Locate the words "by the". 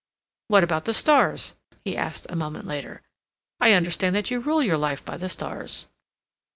5.05-5.29